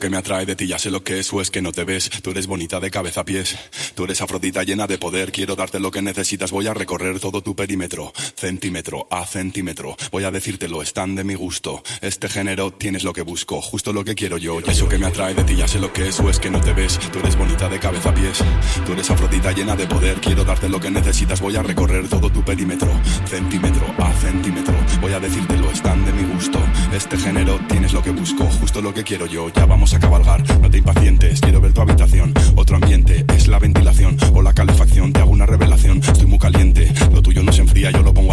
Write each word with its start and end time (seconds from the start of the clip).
Eso 0.00 0.06
que 0.06 0.16
me 0.16 0.16
atrae 0.16 0.46
de 0.46 0.56
ti 0.56 0.66
ya 0.66 0.78
sé 0.78 0.90
lo 0.90 1.04
que 1.04 1.18
es 1.18 1.30
o 1.30 1.42
es 1.42 1.50
que 1.50 1.60
no 1.60 1.72
te 1.72 1.84
ves. 1.84 2.08
Tú 2.22 2.30
eres 2.30 2.46
bonita 2.46 2.80
de 2.80 2.90
cabeza 2.90 3.20
a 3.20 3.24
pies. 3.26 3.54
Tú 3.94 4.04
eres 4.04 4.22
afrodita 4.22 4.62
llena 4.62 4.86
de 4.86 4.96
poder. 4.96 5.30
Quiero 5.30 5.56
darte 5.56 5.78
lo 5.78 5.90
que 5.90 6.00
necesitas. 6.00 6.52
Voy 6.52 6.66
a 6.68 6.72
recorrer 6.72 7.20
todo 7.20 7.42
tu 7.42 7.54
perímetro. 7.54 8.10
Centímetro 8.40 9.06
a 9.10 9.26
centímetro, 9.26 9.96
voy 10.10 10.24
a 10.24 10.30
decírtelo, 10.30 10.80
están 10.80 11.14
de 11.14 11.24
mi 11.24 11.34
gusto. 11.34 11.82
Este 12.00 12.26
género 12.26 12.70
tienes 12.70 13.04
lo 13.04 13.12
que 13.12 13.20
busco, 13.20 13.60
justo 13.60 13.92
lo 13.92 14.02
que 14.02 14.14
quiero 14.14 14.38
yo. 14.38 14.60
Y 14.66 14.70
eso 14.70 14.88
que 14.88 14.96
me 14.96 15.04
atrae 15.04 15.34
de 15.34 15.44
ti, 15.44 15.56
ya 15.56 15.68
sé 15.68 15.78
lo 15.78 15.92
que 15.92 16.08
es 16.08 16.18
o 16.20 16.30
es 16.30 16.40
que 16.40 16.48
no 16.48 16.58
te 16.58 16.72
ves. 16.72 16.98
Tú 17.12 17.18
eres 17.18 17.36
bonita 17.36 17.68
de 17.68 17.78
cabeza 17.78 18.08
a 18.08 18.14
pies, 18.14 18.38
tú 18.86 18.94
eres 18.94 19.10
afrodita 19.10 19.52
llena 19.52 19.76
de 19.76 19.86
poder. 19.86 20.22
Quiero 20.22 20.42
darte 20.42 20.70
lo 20.70 20.80
que 20.80 20.90
necesitas, 20.90 21.38
voy 21.42 21.54
a 21.56 21.62
recorrer 21.62 22.08
todo 22.08 22.32
tu 22.32 22.42
perímetro. 22.42 22.90
Centímetro 23.26 23.84
a 23.98 24.10
centímetro, 24.14 24.74
voy 25.02 25.12
a 25.12 25.20
decírtelo, 25.20 25.70
están 25.70 26.02
de 26.06 26.12
mi 26.14 26.32
gusto. 26.32 26.60
Este 26.94 27.18
género 27.18 27.60
tienes 27.68 27.92
lo 27.92 28.02
que 28.02 28.10
busco, 28.10 28.44
justo 28.44 28.80
lo 28.80 28.94
que 28.94 29.04
quiero 29.04 29.26
yo. 29.26 29.50
Ya 29.50 29.66
vamos 29.66 29.92
a 29.92 29.98
cabalgar, 29.98 30.42
no 30.60 30.70
te 30.70 30.78
impacientes, 30.78 31.42
quiero 31.42 31.60
ver 31.60 31.74
tu 31.74 31.82
habitación. 31.82 32.32
Otro 32.56 32.76
ambiente 32.76 33.22
es 33.36 33.48
la 33.48 33.58
ventilación 33.58 34.16
o 34.32 34.40
la 34.40 34.54
calefacción. 34.54 35.12
Te 35.12 35.20
hago 35.20 35.30
una 35.30 35.44
revelación, 35.44 35.98
estoy 35.98 36.24
muy 36.24 36.38
caliente. 36.38 36.90
Lo 37.12 37.20
tuyo 37.20 37.42
no 37.42 37.52
se 37.52 37.60
enfría, 37.60 37.90
yo 37.90 38.02
lo 38.02 38.14
pongo 38.14 38.29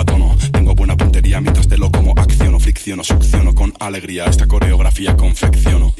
tengo 0.52 0.76
buena 0.76 0.96
puntería 0.96 1.42
mientras 1.42 1.68
te 1.68 1.78
lo 1.78 1.90
como. 1.90 2.14
Acciono, 2.16 2.60
fricciono, 2.60 3.04
succiono 3.04 3.56
con 3.56 3.74
alegría. 3.80 4.26
Esta 4.26 4.48
coreografía 4.48 5.18
confecciono. 5.18 5.94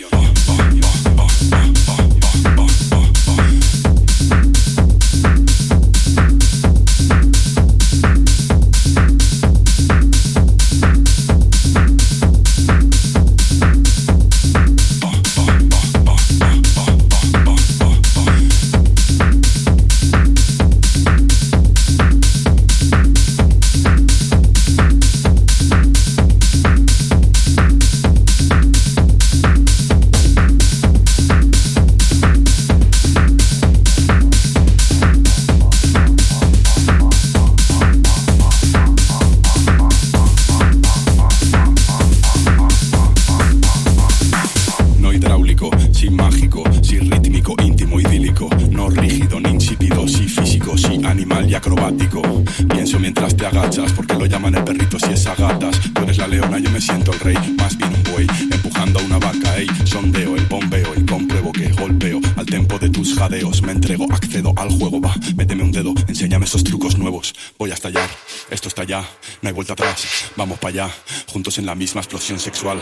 Vamos 70.38 70.60
para 70.60 70.70
allá, 70.86 70.96
juntos 71.26 71.58
en 71.58 71.66
la 71.66 71.74
misma 71.74 72.02
explosión 72.02 72.40
sexual. 72.40 72.80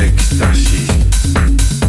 Éxtasis. 0.00 1.85